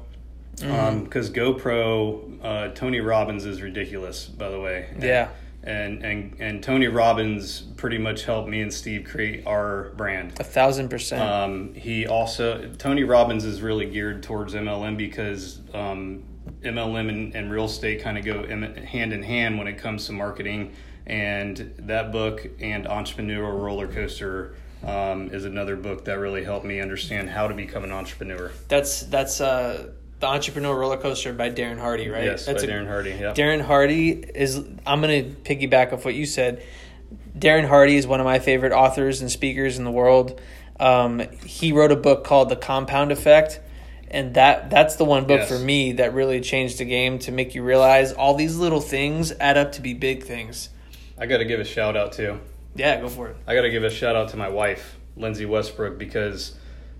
Because 0.56 1.30
Go 1.30 1.54
Pro, 1.54 2.30
uh, 2.42 2.70
Tony 2.70 3.00
Robbins 3.00 3.46
is 3.46 3.62
ridiculous, 3.62 4.26
by 4.26 4.50
the 4.50 4.60
way. 4.60 4.94
Yeah. 5.00 5.30
And, 5.64 6.04
and 6.04 6.36
and 6.40 6.64
Tony 6.64 6.88
Robbins 6.88 7.62
pretty 7.62 8.00
much 8.00 8.26
helped 8.26 8.50
me 8.50 8.62
and 8.62 8.74
Steve 8.74 9.06
create 9.06 9.46
our 9.46 9.92
brand. 9.96 10.40
A 10.40 10.44
thousand 10.44 10.90
percent. 10.90 11.22
Um, 11.22 11.74
he 11.76 12.08
also 12.08 12.74
Tony 12.80 13.04
Robbins 13.04 13.46
is 13.46 13.62
really 13.62 13.88
geared 13.88 14.24
towards 14.24 14.56
MLM 14.56 14.98
because 14.98 15.62
um, 15.76 16.24
MLM 16.64 17.10
and, 17.10 17.36
and 17.36 17.52
real 17.52 17.66
estate 17.66 18.02
kind 18.02 18.18
of 18.18 18.26
go 18.26 18.48
hand 18.48 19.14
in 19.14 19.24
hand 19.24 19.58
when 19.58 19.68
it 19.68 19.78
comes 19.78 20.08
to 20.08 20.14
marketing. 20.14 20.74
And 21.06 21.74
that 21.80 22.12
book 22.12 22.48
and 22.60 22.86
Entrepreneurial 22.86 23.62
Roller 23.62 23.88
Coaster 23.88 24.56
um, 24.84 25.30
is 25.32 25.46
another 25.46 25.76
book 25.76 26.06
that 26.06 26.20
really 26.20 26.44
helped 26.44 26.66
me 26.66 26.80
understand 26.80 27.30
how 27.30 27.48
to 27.48 27.54
become 27.54 27.84
an 27.84 27.92
entrepreneur. 27.92 28.52
that's 28.68 29.02
that's 29.04 29.42
uh, 29.42 29.92
the 30.22 30.28
Entrepreneur 30.28 30.78
Roller 30.78 30.98
Coaster 30.98 31.34
by 31.34 31.50
Darren 31.50 31.80
Hardy, 31.80 32.08
right? 32.10 32.24
Yes, 32.24 32.46
that's 32.46 32.64
by 32.64 32.72
a- 32.72 32.74
Darren 32.74 32.88
Hardy. 32.88 33.10
Yep. 33.12 33.36
Darren 33.36 33.62
Hardy 33.62 34.12
is. 34.12 34.58
I'm 34.86 35.02
going 35.02 35.26
to 35.26 35.42
piggyback 35.42 35.92
off 35.94 36.06
what 36.06 36.14
you 36.16 36.26
said. 36.26 36.64
Darren 37.38 37.68
Hardy 37.68 37.98
is 37.98 38.08
one 38.08 38.20
of 38.20 38.26
my 38.26 38.40
favorite 38.40 38.72
authors 38.72 39.22
and 39.22 39.30
speakers 39.32 39.78
in 39.78 39.84
the 39.84 39.92
world. 39.92 40.40
Um, 40.80 41.20
he 41.46 41.72
wrote 41.74 41.92
a 41.92 41.96
book 41.96 42.24
called 42.24 42.50
The 42.50 42.56
Compound 42.56 43.12
Effect, 43.12 43.60
and 44.10 44.34
that 44.36 44.70
that's 44.70 44.96
the 44.96 45.06
one 45.06 45.26
book 45.26 45.42
Yes. 45.42 45.50
for 45.50 45.60
me 45.60 45.94
that 45.94 46.14
really 46.14 46.40
changed 46.42 46.78
the 46.78 46.86
game 46.86 47.20
to 47.20 47.32
make 47.32 47.54
you 47.56 47.64
realize 47.64 48.14
all 48.14 48.36
these 48.36 48.58
little 48.58 48.82
things 48.82 49.32
add 49.40 49.58
up 49.58 49.74
to 49.74 49.82
be 49.82 49.94
big 49.94 50.24
things. 50.24 50.70
I 51.18 51.26
got 51.26 51.38
to 51.38 51.46
give 51.46 51.60
a 51.60 51.66
shout 51.66 51.96
out 51.98 52.14
too. 52.14 52.40
Yeah, 52.76 53.00
go 53.02 53.10
for 53.10 53.28
it. 53.30 53.36
I 53.48 53.54
got 53.56 53.62
to 53.62 53.70
give 53.70 53.84
a 53.84 53.90
shout 53.90 54.16
out 54.16 54.30
to 54.30 54.38
my 54.38 54.50
wife, 54.50 54.98
Lindsay 55.18 55.46
Westbrook, 55.46 55.98
because 56.00 56.54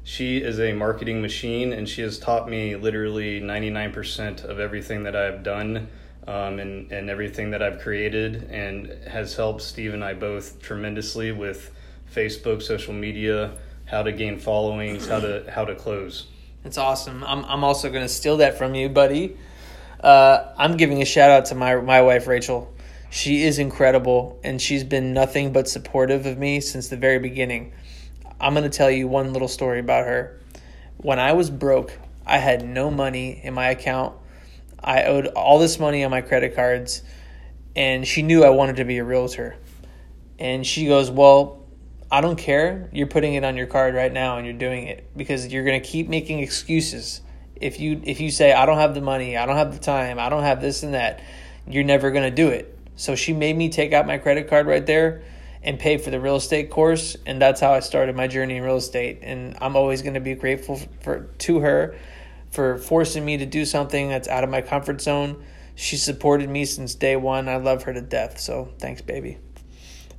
she 0.04 0.38
is 0.38 0.60
a 0.60 0.74
marketing 0.74 1.22
machine 1.22 1.74
and 1.74 1.88
she 1.88 2.02
has 2.02 2.18
taught 2.18 2.50
me 2.50 2.76
literally 2.76 3.40
99% 3.40 4.44
of 4.44 4.60
everything 4.60 5.04
that 5.04 5.16
I've 5.16 5.44
done 5.44 5.90
um, 6.28 6.60
and, 6.60 6.92
and 6.92 7.10
everything 7.10 7.52
that 7.52 7.62
I've 7.62 7.80
created 7.80 8.50
and 8.50 8.88
has 9.08 9.36
helped 9.36 9.62
Steve 9.62 9.94
and 9.94 10.04
I 10.04 10.14
both 10.14 10.62
tremendously 10.62 11.32
with 11.32 11.72
Facebook, 12.14 12.62
social 12.62 12.94
media, 12.94 13.58
how 13.86 14.04
to 14.04 14.12
gain 14.12 14.40
followings, 14.40 15.08
how 15.08 15.20
to 15.20 15.46
how 15.50 15.66
to 15.66 15.76
close. 15.76 16.28
That's 16.64 16.78
awesome. 16.78 17.24
I'm 17.24 17.46
I'm 17.46 17.64
also 17.64 17.90
going 17.90 18.04
to 18.04 18.10
steal 18.10 18.38
that 18.38 18.58
from 18.58 18.76
you, 18.76 18.90
buddy. 18.90 19.38
Uh, 20.00 20.54
I'm 20.58 20.78
giving 20.78 21.02
a 21.02 21.06
shout 21.06 21.30
out 21.30 21.46
to 21.46 21.56
my 21.56 21.76
my 21.76 22.02
wife 22.02 22.28
Rachel. 22.28 22.74
She 23.10 23.44
is 23.44 23.60
incredible, 23.60 24.40
and 24.42 24.62
she's 24.62 24.86
been 24.86 25.14
nothing 25.14 25.52
but 25.52 25.68
supportive 25.68 26.26
of 26.26 26.38
me 26.38 26.62
since 26.62 26.88
the 26.88 26.96
very 26.96 27.20
beginning. 27.20 27.74
I'm 28.42 28.56
going 28.56 28.70
to 28.70 28.76
tell 28.76 28.90
you 28.90 29.08
one 29.08 29.34
little 29.34 29.48
story 29.48 29.80
about 29.80 30.08
her. 30.08 30.40
When 30.98 31.20
I 31.20 31.34
was 31.34 31.52
broke, 31.52 31.98
I 32.26 32.40
had 32.40 32.66
no 32.68 32.90
money 32.90 33.40
in 33.44 33.54
my 33.54 33.70
account. 33.70 34.16
I 34.84 35.04
owed 35.04 35.28
all 35.28 35.60
this 35.60 35.80
money 35.80 36.04
on 36.04 36.10
my 36.10 36.22
credit 36.22 36.56
cards, 36.56 37.04
and 37.76 38.08
she 38.08 38.24
knew 38.24 38.44
I 38.44 38.50
wanted 38.50 38.78
to 38.78 38.86
be 38.86 38.98
a 38.98 39.04
realtor. 39.04 39.56
And 40.40 40.66
she 40.66 40.88
goes, 40.88 41.12
Well, 41.12 41.62
I 42.12 42.22
don't 42.22 42.36
care. 42.36 42.90
You're 42.92 43.08
putting 43.08 43.36
it 43.36 43.44
on 43.44 43.56
your 43.56 43.68
card 43.68 43.94
right 43.94 44.12
now 44.12 44.38
and 44.38 44.46
you're 44.46 44.58
doing 44.58 44.88
it 44.88 45.16
because 45.16 45.48
you're 45.48 45.64
going 45.64 45.80
to 45.80 45.88
keep 45.88 46.10
making 46.10 46.40
excuses. 46.40 47.22
If 47.56 47.80
you 47.80 48.02
if 48.04 48.20
you 48.20 48.32
say 48.32 48.52
I 48.52 48.66
don't 48.66 48.80
have 48.80 48.96
the 48.96 49.02
money, 49.02 49.38
I 49.38 49.46
don't 49.46 49.56
have 49.56 49.72
the 49.72 49.80
time, 49.80 50.20
I 50.20 50.30
don't 50.30 50.44
have 50.44 50.62
this 50.62 50.82
and 50.84 50.96
that, 50.96 51.22
you're 51.68 51.84
never 51.84 52.10
going 52.10 52.30
to 52.30 52.36
do 52.36 52.50
it. 52.50 52.78
So 52.96 53.16
she 53.16 53.34
made 53.34 53.56
me 53.56 53.70
take 53.70 53.94
out 53.94 54.08
my 54.08 54.18
credit 54.18 54.50
card 54.50 54.66
right 54.66 54.86
there 54.86 55.22
and 55.64 55.78
pay 55.80 55.98
for 55.98 56.10
the 56.10 56.20
real 56.20 56.36
estate 56.36 56.70
course 56.70 57.16
and 57.26 57.42
that's 57.42 57.62
how 57.62 57.72
I 57.72 57.82
started 57.82 58.16
my 58.16 58.28
journey 58.28 58.58
in 58.58 58.64
real 58.64 58.78
estate 58.78 59.20
and 59.22 59.58
I'm 59.62 59.76
always 59.76 60.02
going 60.02 60.16
to 60.16 60.20
be 60.20 60.34
grateful 60.34 60.80
for 61.02 61.30
to 61.40 61.60
her 61.60 61.96
for 62.52 62.78
forcing 62.78 63.26
me 63.26 63.38
to 63.38 63.46
do 63.46 63.66
something 63.66 64.10
that's 64.10 64.28
out 64.28 64.44
of 64.44 64.50
my 64.50 64.62
comfort 64.62 65.02
zone. 65.02 65.44
She 65.76 65.98
supported 65.98 66.50
me 66.50 66.66
since 66.66 66.96
day 66.96 67.16
1. 67.16 67.48
I 67.48 67.56
love 67.56 67.84
her 67.84 67.94
to 67.94 68.02
death. 68.02 68.40
So, 68.40 68.70
thanks 68.78 69.02
baby. 69.02 69.38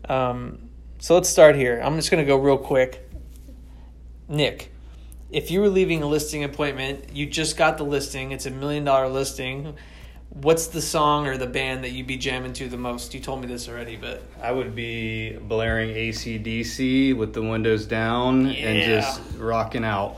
Um, 0.09 0.71
so 0.99 1.15
let's 1.15 1.29
start 1.29 1.57
here. 1.57 1.81
I'm 1.85 1.97
just 1.97 2.11
going 2.11 2.25
to 2.25 2.27
go 2.27 2.37
real 2.37 2.59
quick. 2.59 3.09
Nick, 4.29 4.73
if 5.31 5.51
you 5.51 5.61
were 5.61 5.69
leaving 5.69 6.03
a 6.03 6.07
listing 6.07 6.45
appointment, 6.45 7.15
you 7.15 7.27
just 7.27 7.57
got 7.57 7.77
the 7.77 7.85
listing, 7.85 8.33
it's 8.33 8.47
a 8.47 8.51
million 8.51 8.85
dollar 8.85 9.09
listing. 9.09 9.75
What's 10.35 10.69
the 10.69 10.81
song 10.81 11.27
or 11.27 11.37
the 11.37 11.47
band 11.47 11.85
that 11.85 11.91
you'd 11.91 12.07
be 12.07 12.17
jamming 12.17 12.55
to 12.55 12.67
the 12.69 12.79
most? 12.79 13.13
You 13.13 13.21
told 13.21 13.43
me 13.43 13.47
this 13.47 13.69
already, 13.69 13.97
but 13.97 14.23
I 14.43 14.51
would 14.51 14.75
be 14.75 15.37
blaring 15.37 15.91
AC/DC 15.91 17.15
with 17.15 17.35
the 17.35 17.43
windows 17.43 17.85
down 17.85 18.47
and 18.47 18.83
just 18.83 19.21
rocking 19.37 19.85
out. 19.85 20.17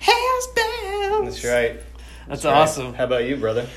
Hells 0.00 0.48
Bells. 0.56 1.24
That's 1.24 1.44
right. 1.44 1.80
That's 2.26 2.44
right. 2.44 2.54
awesome. 2.54 2.94
How 2.94 3.04
about 3.04 3.24
you, 3.24 3.36
brother? 3.36 3.68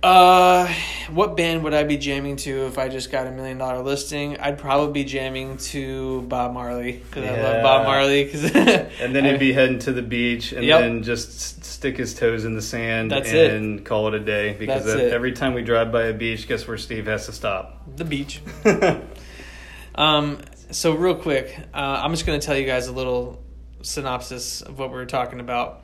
Uh, 0.00 0.72
what 1.10 1.36
band 1.36 1.64
would 1.64 1.74
I 1.74 1.82
be 1.82 1.96
jamming 1.96 2.36
to 2.36 2.66
if 2.66 2.78
I 2.78 2.88
just 2.88 3.10
got 3.10 3.26
a 3.26 3.32
million 3.32 3.58
dollar 3.58 3.82
listing? 3.82 4.38
I'd 4.38 4.56
probably 4.58 4.92
be 4.92 5.04
jamming 5.04 5.56
to 5.58 6.22
Bob 6.22 6.52
Marley 6.54 6.92
because 6.92 7.24
I 7.24 7.40
love 7.42 7.62
Bob 7.64 7.84
Marley. 7.86 8.28
Cause 8.30 8.44
And 8.54 9.14
then 9.14 9.24
he'd 9.24 9.40
be 9.40 9.52
heading 9.52 9.80
to 9.80 9.92
the 9.92 10.02
beach 10.02 10.52
and 10.52 10.64
Yep. 10.64 10.80
then 10.80 11.02
just 11.02 11.64
stick 11.64 11.96
his 11.96 12.14
toes 12.14 12.44
in 12.44 12.54
the 12.54 12.62
sand 12.62 13.10
That's 13.10 13.30
it. 13.32 13.52
and 13.54 13.84
call 13.84 14.06
it 14.08 14.14
a 14.14 14.20
day. 14.20 14.54
Because 14.56 14.84
That's 14.84 15.00
it. 15.00 15.12
every 15.12 15.32
time 15.32 15.54
we 15.54 15.62
drive 15.62 15.90
by 15.90 16.04
a 16.04 16.12
beach, 16.12 16.46
guess 16.46 16.68
where 16.68 16.78
Steve 16.78 17.06
has 17.06 17.26
to 17.26 17.32
stop? 17.32 17.82
the 17.96 18.04
beach. 18.04 18.40
Um, 19.94 20.38
so 20.70 20.94
real 20.94 21.16
quick, 21.16 21.58
uh, 21.74 21.76
I'm 22.04 22.12
just 22.12 22.24
going 22.24 22.38
to 22.38 22.46
tell 22.46 22.56
you 22.56 22.66
guys 22.66 22.86
a 22.86 22.92
little 22.92 23.42
synopsis 23.82 24.60
of 24.60 24.78
what 24.78 24.90
we 24.90 24.94
were 24.96 25.06
talking 25.06 25.40
about. 25.40 25.82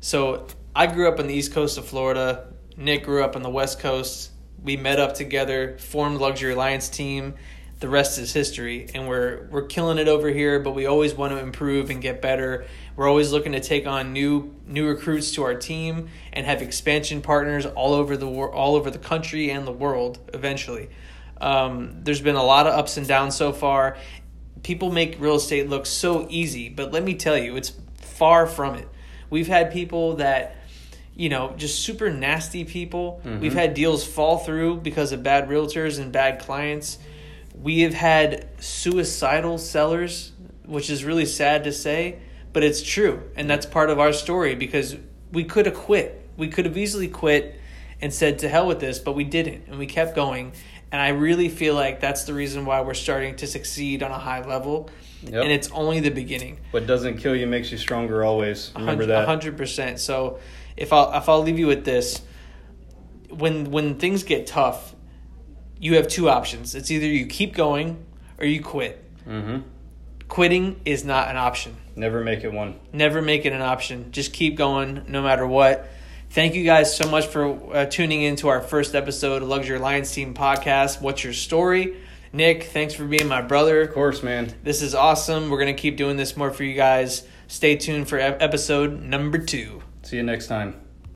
So 0.00 0.46
I 0.74 0.86
grew 0.86 1.08
up 1.12 1.18
on 1.18 1.26
the 1.26 1.34
east 1.34 1.52
coast 1.52 1.76
of 1.76 1.84
Florida. 1.84 2.46
Nick 2.80 3.04
grew 3.04 3.22
up 3.22 3.36
on 3.36 3.42
the 3.42 3.50
west 3.50 3.78
coast. 3.78 4.30
We 4.62 4.76
met 4.76 4.98
up 4.98 5.14
together, 5.14 5.76
formed 5.78 6.18
Luxury 6.18 6.52
Alliance 6.52 6.88
team. 6.88 7.34
The 7.78 7.88
rest 7.88 8.18
is 8.18 8.32
history, 8.32 8.88
and 8.94 9.06
we're 9.06 9.46
we're 9.50 9.66
killing 9.66 9.98
it 9.98 10.08
over 10.08 10.28
here. 10.28 10.60
But 10.60 10.72
we 10.72 10.86
always 10.86 11.14
want 11.14 11.32
to 11.32 11.38
improve 11.38 11.90
and 11.90 12.02
get 12.02 12.20
better. 12.20 12.66
We're 12.96 13.08
always 13.08 13.32
looking 13.32 13.52
to 13.52 13.60
take 13.60 13.86
on 13.86 14.12
new 14.12 14.54
new 14.66 14.88
recruits 14.88 15.32
to 15.32 15.42
our 15.44 15.54
team 15.54 16.08
and 16.32 16.44
have 16.46 16.62
expansion 16.62 17.22
partners 17.22 17.66
all 17.66 17.94
over 17.94 18.16
the 18.16 18.26
all 18.26 18.76
over 18.76 18.90
the 18.90 18.98
country 18.98 19.50
and 19.50 19.66
the 19.66 19.72
world 19.72 20.18
eventually. 20.34 20.90
Um, 21.40 22.00
there's 22.02 22.20
been 22.20 22.36
a 22.36 22.42
lot 22.42 22.66
of 22.66 22.74
ups 22.74 22.96
and 22.96 23.06
downs 23.06 23.36
so 23.36 23.52
far. 23.52 23.96
People 24.62 24.92
make 24.92 25.18
real 25.18 25.36
estate 25.36 25.68
look 25.68 25.86
so 25.86 26.26
easy, 26.28 26.68
but 26.68 26.92
let 26.92 27.02
me 27.02 27.14
tell 27.14 27.38
you, 27.38 27.56
it's 27.56 27.72
far 27.96 28.46
from 28.46 28.74
it. 28.74 28.88
We've 29.30 29.46
had 29.46 29.72
people 29.72 30.16
that, 30.16 30.56
you 31.14 31.28
know, 31.28 31.54
just 31.56 31.80
super 31.80 32.10
nasty 32.10 32.64
people. 32.64 33.20
We've 33.24 33.34
mm-hmm. 33.34 33.58
had 33.58 33.74
deals 33.74 34.04
fall 34.04 34.38
through 34.38 34.78
because 34.78 35.12
of 35.12 35.22
bad 35.22 35.48
realtors 35.48 35.98
and 35.98 36.12
bad 36.12 36.40
clients. 36.40 36.98
We 37.54 37.80
have 37.80 37.94
had 37.94 38.48
suicidal 38.62 39.58
sellers, 39.58 40.32
which 40.64 40.88
is 40.88 41.04
really 41.04 41.26
sad 41.26 41.64
to 41.64 41.72
say, 41.72 42.18
but 42.52 42.62
it's 42.62 42.82
true. 42.82 43.22
And 43.36 43.50
that's 43.50 43.66
part 43.66 43.90
of 43.90 43.98
our 43.98 44.12
story 44.12 44.54
because 44.54 44.96
we 45.32 45.44
could 45.44 45.66
have 45.66 45.74
quit. 45.74 46.26
We 46.36 46.48
could 46.48 46.64
have 46.64 46.76
easily 46.76 47.08
quit 47.08 47.60
and 48.00 48.12
said 48.12 48.38
to 48.38 48.48
hell 48.48 48.66
with 48.66 48.80
this, 48.80 48.98
but 48.98 49.12
we 49.12 49.24
didn't. 49.24 49.64
And 49.68 49.78
we 49.78 49.86
kept 49.86 50.14
going. 50.14 50.52
And 50.92 51.00
I 51.00 51.08
really 51.08 51.48
feel 51.48 51.74
like 51.74 52.00
that's 52.00 52.24
the 52.24 52.34
reason 52.34 52.64
why 52.64 52.80
we're 52.80 52.94
starting 52.94 53.36
to 53.36 53.46
succeed 53.46 54.02
on 54.02 54.10
a 54.10 54.18
high 54.18 54.44
level. 54.44 54.90
Yep. 55.22 55.34
And 55.34 55.52
it's 55.52 55.70
only 55.72 56.00
the 56.00 56.10
beginning. 56.10 56.58
What 56.70 56.86
doesn't 56.86 57.18
kill 57.18 57.36
you 57.36 57.46
makes 57.46 57.70
you 57.70 57.78
stronger 57.78 58.24
always. 58.24 58.72
Remember 58.74 59.06
that. 59.06 59.26
hundred 59.26 59.56
percent. 59.56 60.00
So 60.00 60.38
if 60.76 60.92
I'll 60.92 61.12
if 61.12 61.28
I'll 61.28 61.42
leave 61.42 61.58
you 61.58 61.66
with 61.66 61.84
this, 61.84 62.20
when 63.30 63.70
when 63.70 63.96
things 63.96 64.22
get 64.22 64.46
tough, 64.46 64.94
you 65.78 65.96
have 65.96 66.08
two 66.08 66.28
options. 66.28 66.74
It's 66.74 66.90
either 66.90 67.06
you 67.06 67.26
keep 67.26 67.54
going 67.54 68.04
or 68.38 68.46
you 68.46 68.62
quit. 68.62 69.04
Mm-hmm. 69.26 69.60
Quitting 70.28 70.80
is 70.84 71.04
not 71.04 71.28
an 71.28 71.36
option. 71.36 71.76
Never 71.96 72.22
make 72.22 72.44
it 72.44 72.52
one. 72.52 72.78
Never 72.92 73.20
make 73.20 73.44
it 73.44 73.52
an 73.52 73.62
option. 73.62 74.12
Just 74.12 74.32
keep 74.32 74.56
going 74.56 75.04
no 75.08 75.22
matter 75.22 75.46
what. 75.46 75.88
Thank 76.30 76.54
you 76.54 76.62
guys 76.62 76.96
so 76.96 77.10
much 77.10 77.26
for 77.26 77.74
uh, 77.74 77.86
tuning 77.86 78.22
in 78.22 78.36
to 78.36 78.48
our 78.48 78.60
first 78.60 78.94
episode 78.94 79.42
of 79.42 79.48
Luxury 79.48 79.76
Alliance 79.76 80.14
Team 80.14 80.32
podcast. 80.32 81.00
What's 81.00 81.24
your 81.24 81.32
story? 81.32 81.96
Nick, 82.32 82.64
thanks 82.64 82.94
for 82.94 83.04
being 83.04 83.26
my 83.26 83.42
brother. 83.42 83.82
Of 83.82 83.92
course, 83.92 84.22
man. 84.22 84.54
This 84.62 84.82
is 84.82 84.94
awesome. 84.94 85.50
We're 85.50 85.58
going 85.58 85.74
to 85.74 85.82
keep 85.82 85.96
doing 85.96 86.16
this 86.16 86.36
more 86.36 86.52
for 86.52 86.62
you 86.62 86.74
guys. 86.74 87.26
Stay 87.48 87.74
tuned 87.74 88.08
for 88.08 88.18
episode 88.18 89.02
number 89.02 89.38
two. 89.38 89.82
See 90.10 90.16
you 90.16 90.24
next 90.24 90.48
time. 90.48 90.89